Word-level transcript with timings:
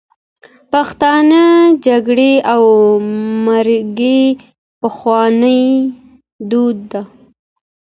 پښتانه 0.71 1.41
جرګی 1.85 2.33
او 2.53 2.63
مرکی 3.45 4.21
پخواني 4.81 5.63
دود 6.49 6.77
ده 6.91 7.01